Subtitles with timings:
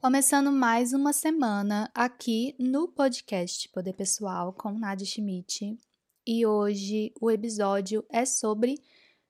[0.00, 5.76] Começando mais uma semana aqui no podcast Poder Pessoal com Nadia Schmidt.
[6.24, 8.76] E hoje o episódio é sobre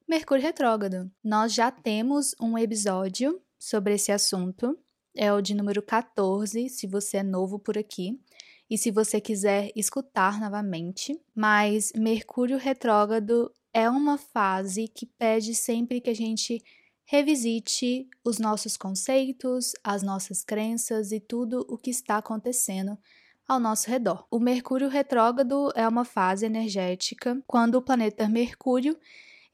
[0.07, 1.11] Mercúrio Retrógrado.
[1.25, 4.79] Nós já temos um episódio sobre esse assunto,
[5.17, 8.21] é o de número 14, se você é novo por aqui.
[8.69, 15.99] E se você quiser escutar novamente, mas Mercúrio retrógrado é uma fase que pede sempre
[15.99, 16.63] que a gente
[17.11, 22.99] revisite os nossos conceitos, as nossas crenças e tudo o que está acontecendo
[23.49, 24.27] ao nosso redor.
[24.31, 28.95] O Mercúrio retrógrado é uma fase energética quando o planeta Mercúrio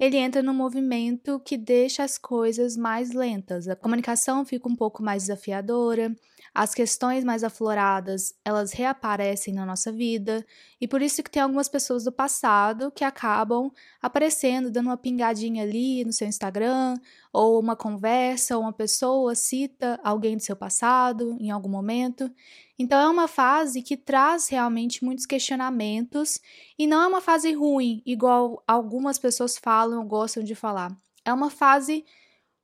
[0.01, 3.69] ele entra num movimento que deixa as coisas mais lentas.
[3.69, 6.13] A comunicação fica um pouco mais desafiadora,
[6.55, 10.47] as questões mais afloradas, elas reaparecem na nossa vida,
[10.81, 15.65] e por isso que tem algumas pessoas do passado que acabam aparecendo, dando uma pingadinha
[15.65, 16.95] ali no seu Instagram,
[17.33, 22.31] ou uma conversa, ou uma pessoa cita alguém do seu passado em algum momento.
[22.79, 26.41] Então é uma fase que traz realmente muitos questionamentos
[26.79, 30.97] e não é uma fase ruim, igual algumas pessoas falam ou gostam de falar.
[31.25, 32.05] É uma fase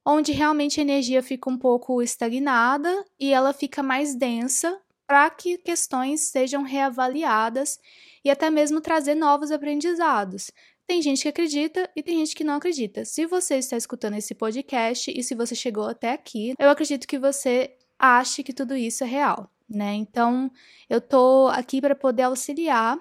[0.05, 5.59] onde realmente a energia fica um pouco estagnada e ela fica mais densa para que
[5.59, 7.79] questões sejam reavaliadas
[8.25, 10.51] e até mesmo trazer novos aprendizados.
[10.87, 13.05] Tem gente que acredita e tem gente que não acredita.
[13.05, 17.19] Se você está escutando esse podcast e se você chegou até aqui, eu acredito que
[17.19, 19.95] você ache que tudo isso é real, né?
[19.95, 20.51] Então,
[20.89, 22.99] eu tô aqui para poder auxiliar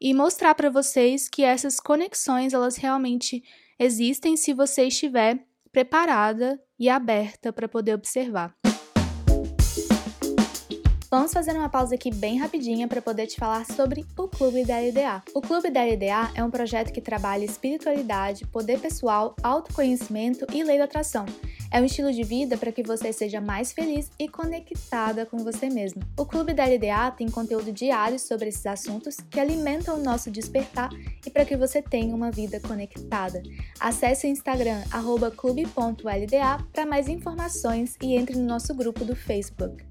[0.00, 3.42] e mostrar para vocês que essas conexões elas realmente
[3.78, 5.42] existem se você estiver
[5.74, 8.54] preparada e aberta para poder observar.
[11.10, 14.78] Vamos fazer uma pausa aqui bem rapidinha para poder te falar sobre o Clube da
[14.78, 15.22] LDA.
[15.34, 20.78] O Clube da LDA é um projeto que trabalha espiritualidade, poder pessoal, autoconhecimento e lei
[20.78, 21.26] da atração.
[21.74, 25.68] É um estilo de vida para que você seja mais feliz e conectada com você
[25.68, 26.00] mesmo.
[26.16, 30.88] O Clube da LDA tem conteúdo diário sobre esses assuntos que alimentam o nosso despertar
[31.26, 33.42] e para que você tenha uma vida conectada.
[33.80, 34.82] Acesse o Instagram
[35.36, 39.84] clube.lda para mais informações e entre no nosso grupo do Facebook.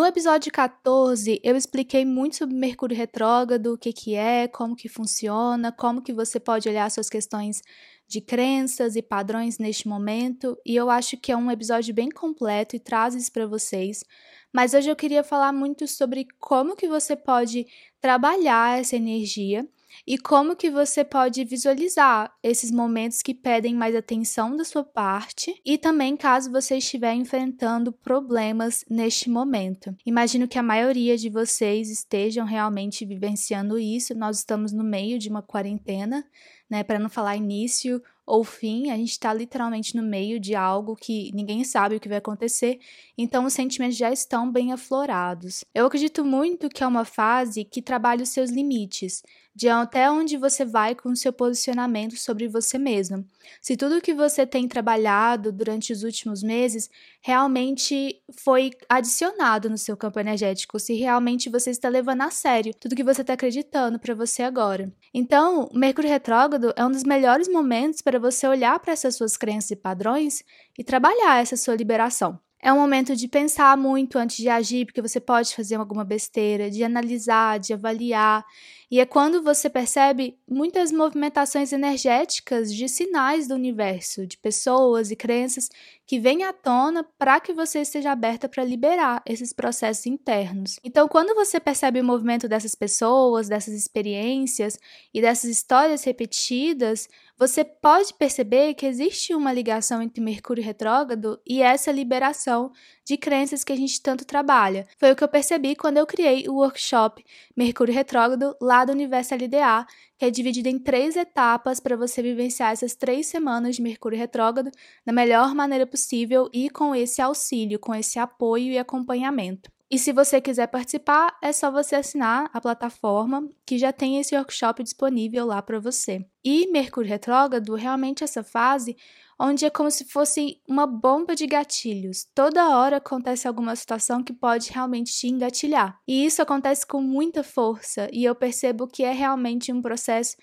[0.00, 4.88] No episódio 14, eu expliquei muito sobre Mercúrio retrógrado, o que que é, como que
[4.88, 7.60] funciona, como que você pode olhar suas questões
[8.08, 12.74] de crenças e padrões neste momento, e eu acho que é um episódio bem completo
[12.74, 14.02] e traz isso para vocês.
[14.50, 17.66] Mas hoje eu queria falar muito sobre como que você pode
[18.00, 19.68] trabalhar essa energia
[20.06, 25.60] e como que você pode visualizar esses momentos que pedem mais atenção da sua parte
[25.64, 29.94] e também caso você estiver enfrentando problemas neste momento.
[30.04, 34.14] Imagino que a maioria de vocês estejam realmente vivenciando isso.
[34.14, 36.24] Nós estamos no meio de uma quarentena,
[36.68, 38.00] né, para não falar início
[38.30, 42.08] ou fim, a gente está literalmente no meio de algo que ninguém sabe o que
[42.08, 42.78] vai acontecer,
[43.18, 45.64] então os sentimentos já estão bem aflorados.
[45.74, 49.24] Eu acredito muito que é uma fase que trabalha os seus limites,
[49.54, 53.24] de até onde você vai com o seu posicionamento sobre você mesmo.
[53.60, 56.88] Se tudo que você tem trabalhado durante os últimos meses
[57.20, 62.96] realmente foi adicionado no seu campo energético, se realmente você está levando a sério tudo
[62.96, 64.92] que você está acreditando para você agora.
[65.12, 69.72] Então, Mercúrio retrógrado é um dos melhores momentos para você olhar para essas suas crenças
[69.72, 70.44] e padrões
[70.78, 72.38] e trabalhar essa sua liberação.
[72.62, 76.70] É um momento de pensar muito antes de agir, porque você pode fazer alguma besteira,
[76.70, 78.44] de analisar, de avaliar.
[78.90, 85.16] E é quando você percebe muitas movimentações energéticas de sinais do universo, de pessoas e
[85.16, 85.68] crenças
[86.04, 90.80] que vêm à tona para que você esteja aberta para liberar esses processos internos.
[90.82, 94.76] Então, quando você percebe o movimento dessas pessoas, dessas experiências
[95.14, 97.08] e dessas histórias repetidas,
[97.38, 102.72] você pode perceber que existe uma ligação entre Mercúrio retrógrado e essa liberação
[103.10, 104.86] de crenças que a gente tanto trabalha.
[104.96, 107.24] Foi o que eu percebi quando eu criei o workshop
[107.56, 109.84] Mercúrio retrógrado lá do Universo LDA,
[110.16, 114.70] que é dividido em três etapas para você vivenciar essas três semanas de Mercúrio retrógrado
[115.04, 119.68] da melhor maneira possível e com esse auxílio, com esse apoio e acompanhamento.
[119.90, 124.36] E se você quiser participar, é só você assinar a plataforma que já tem esse
[124.36, 126.24] workshop disponível lá para você.
[126.44, 128.96] E Mercúrio retrógrado, realmente essa fase
[129.40, 132.26] onde é como se fosse uma bomba de gatilhos.
[132.34, 135.98] Toda hora acontece alguma situação que pode realmente te engatilhar.
[136.06, 140.36] E isso acontece com muita força, e eu percebo que é realmente um processo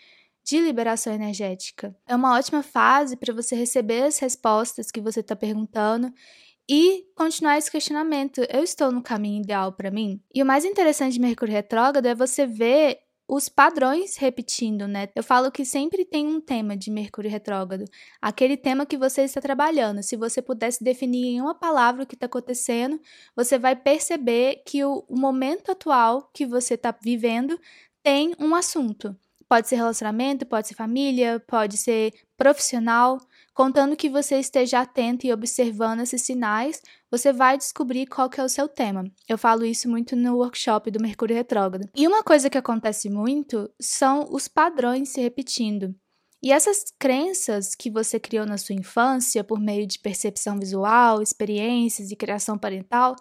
[0.43, 1.95] de liberação energética.
[2.07, 6.11] É uma ótima fase para você receber as respostas que você está perguntando
[6.67, 8.41] e continuar esse questionamento.
[8.49, 10.19] Eu estou no caminho ideal para mim?
[10.33, 15.09] E o mais interessante de Mercúrio retrógrado é você ver os padrões repetindo, né?
[15.13, 17.83] Eu falo que sempre tem um tema de Mercúrio retrógrado,
[18.21, 20.01] aquele tema que você está trabalhando.
[20.01, 22.99] Se você pudesse definir em uma palavra o que está acontecendo,
[23.35, 27.59] você vai perceber que o, o momento atual que você está vivendo
[28.01, 29.15] tem um assunto.
[29.49, 33.19] Pode ser relacionamento, pode ser família, pode ser profissional.
[33.57, 38.43] Contando que você esteja atento e observando esses sinais, você vai descobrir qual que é
[38.43, 39.11] o seu tema.
[39.27, 41.89] Eu falo isso muito no workshop do Mercúrio Retrógrado.
[41.95, 45.95] E uma coisa que acontece muito são os padrões se repetindo.
[46.39, 52.11] E essas crenças que você criou na sua infância por meio de percepção visual, experiências
[52.11, 53.15] e criação parental,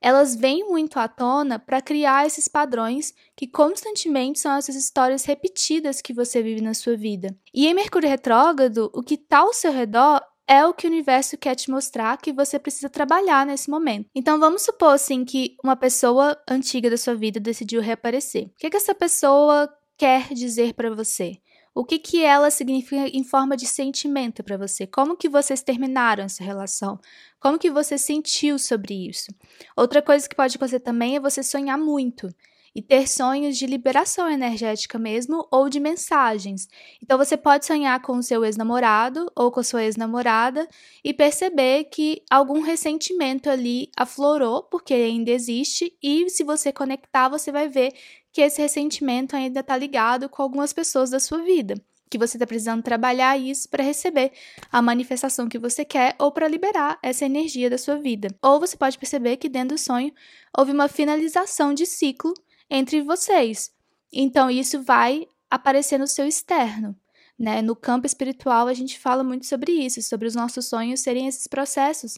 [0.00, 6.00] elas vêm muito à tona para criar esses padrões que constantemente são essas histórias repetidas
[6.00, 7.36] que você vive na sua vida.
[7.52, 11.36] E em Mercúrio retrógrado, o que está ao seu redor é o que o universo
[11.36, 14.08] quer te mostrar que você precisa trabalhar nesse momento.
[14.14, 18.44] Então vamos supor assim que uma pessoa antiga da sua vida decidiu reaparecer.
[18.44, 19.68] O que, que essa pessoa
[19.98, 21.36] quer dizer para você?
[21.78, 24.84] O que, que ela significa em forma de sentimento para você?
[24.84, 26.98] Como que vocês terminaram essa relação?
[27.38, 29.32] Como que você sentiu sobre isso?
[29.76, 32.34] Outra coisa que pode acontecer também é você sonhar muito
[32.74, 36.68] e ter sonhos de liberação energética mesmo ou de mensagens.
[37.00, 40.68] Então você pode sonhar com o seu ex-namorado ou com a sua ex-namorada
[41.04, 47.52] e perceber que algum ressentimento ali aflorou, porque ainda existe, e se você conectar, você
[47.52, 47.92] vai ver
[48.38, 51.74] que esse ressentimento ainda está ligado com algumas pessoas da sua vida.
[52.08, 54.30] Que você está precisando trabalhar isso para receber
[54.70, 58.28] a manifestação que você quer ou para liberar essa energia da sua vida.
[58.40, 60.12] Ou você pode perceber que dentro do sonho
[60.56, 62.32] houve uma finalização de ciclo
[62.70, 63.72] entre vocês.
[64.12, 66.94] Então isso vai aparecer no seu externo.
[67.36, 67.60] Né?
[67.60, 71.48] No campo espiritual, a gente fala muito sobre isso, sobre os nossos sonhos serem esses
[71.48, 72.16] processos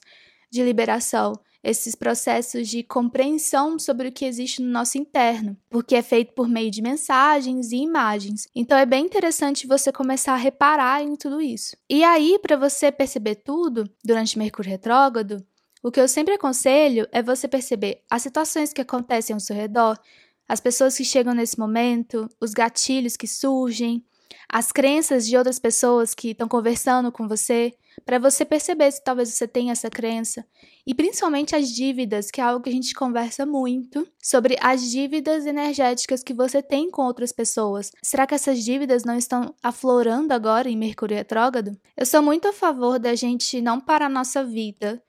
[0.51, 6.03] de liberação, esses processos de compreensão sobre o que existe no nosso interno, porque é
[6.03, 8.49] feito por meio de mensagens e imagens.
[8.55, 11.77] Então é bem interessante você começar a reparar em tudo isso.
[11.89, 15.45] E aí, para você perceber tudo durante Mercúrio retrógrado,
[15.83, 19.99] o que eu sempre aconselho é você perceber as situações que acontecem ao seu redor,
[20.47, 24.05] as pessoas que chegam nesse momento, os gatilhos que surgem,
[24.53, 27.73] as crenças de outras pessoas que estão conversando com você,
[28.05, 30.45] para você perceber se talvez você tenha essa crença.
[30.85, 35.47] E principalmente as dívidas, que é algo que a gente conversa muito sobre as dívidas
[35.47, 37.93] energéticas que você tem com outras pessoas.
[38.03, 41.79] Será que essas dívidas não estão aflorando agora em Mercúrio retrógrado?
[41.97, 45.01] Eu sou muito a favor da gente não parar nossa vida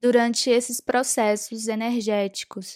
[0.00, 2.74] durante esses processos energéticos.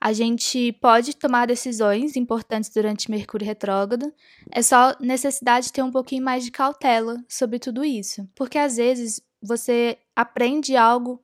[0.00, 4.12] A gente pode tomar decisões importantes durante Mercúrio retrógrado,
[4.50, 8.28] é só necessidade de ter um pouquinho mais de cautela sobre tudo isso.
[8.34, 11.22] Porque às vezes você aprende algo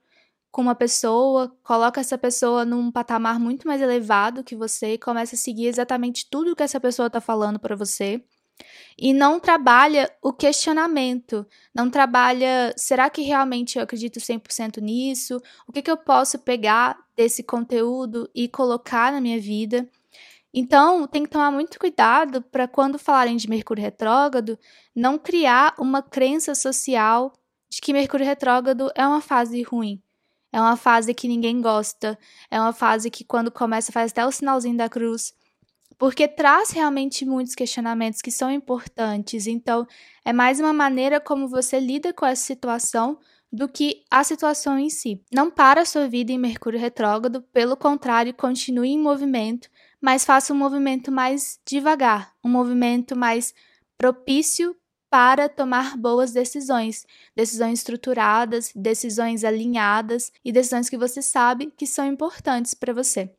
[0.50, 5.35] com uma pessoa, coloca essa pessoa num patamar muito mais elevado que você e começa
[5.35, 8.25] a seguir exatamente tudo que essa pessoa está falando para você
[8.96, 15.40] e não trabalha o questionamento, não trabalha, será que realmente eu acredito 100% nisso?
[15.66, 19.88] O que, que eu posso pegar desse conteúdo e colocar na minha vida?
[20.52, 24.56] Então, tem que tomar muito cuidado para quando falarem de Mercúrio retrógrado,
[24.94, 27.32] não criar uma crença social
[27.68, 30.00] de que Mercúrio retrógrado é uma fase ruim.
[30.52, 32.16] É uma fase que ninguém gosta,
[32.49, 35.34] é uma fase que quando começa faz até o sinalzinho da cruz
[35.98, 39.46] porque traz realmente muitos questionamentos que são importantes.
[39.46, 39.86] Então,
[40.24, 43.18] é mais uma maneira como você lida com essa situação
[43.52, 45.22] do que a situação em si.
[45.32, 49.68] Não para a sua vida em Mercúrio retrógrado, pelo contrário, continue em movimento,
[50.00, 53.54] mas faça um movimento mais devagar, um movimento mais
[53.96, 54.76] propício
[55.08, 62.04] para tomar boas decisões, decisões estruturadas, decisões alinhadas e decisões que você sabe que são
[62.04, 63.30] importantes para você.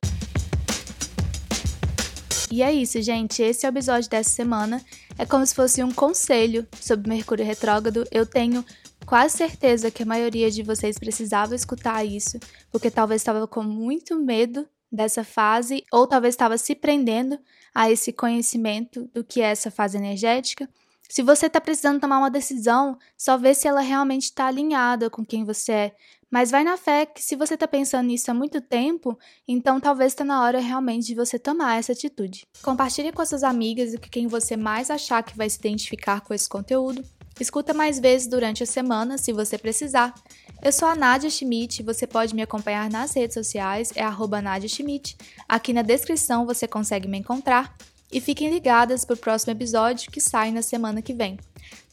[2.55, 3.43] E é isso, gente.
[3.43, 4.81] Esse é o episódio dessa semana.
[5.17, 8.07] É como se fosse um conselho sobre Mercúrio retrógrado.
[8.09, 8.63] Eu tenho
[9.05, 12.39] quase certeza que a maioria de vocês precisava escutar isso,
[12.71, 17.38] porque talvez estava com muito medo dessa fase, ou talvez estava se prendendo
[17.74, 20.69] a esse conhecimento do que é essa fase energética.
[21.09, 25.25] Se você está precisando tomar uma decisão, só vê se ela realmente está alinhada com
[25.25, 25.95] quem você é.
[26.36, 30.12] Mas vai na fé que se você está pensando nisso há muito tempo, então talvez
[30.12, 32.46] está na hora realmente de você tomar essa atitude.
[32.62, 36.34] Compartilhe com suas amigas e com quem você mais achar que vai se identificar com
[36.34, 37.01] esse conteúdo.
[37.39, 40.13] Escuta mais vezes durante a semana, se você precisar.
[40.62, 44.68] Eu sou a Nadia Schmidt, você pode me acompanhar nas redes sociais, é arroba Nadia
[44.68, 45.15] Schmidt.
[45.48, 47.74] Aqui na descrição você consegue me encontrar.
[48.12, 51.39] E fiquem ligadas para o próximo episódio que sai na semana que vem.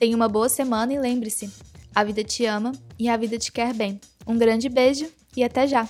[0.00, 1.48] Tenha uma boa semana e lembre-se:
[1.94, 4.00] a vida te ama e a vida te quer bem.
[4.26, 5.88] Um grande beijo e até já!